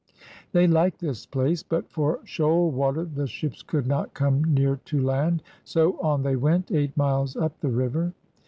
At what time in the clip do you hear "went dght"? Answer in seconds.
6.37-6.97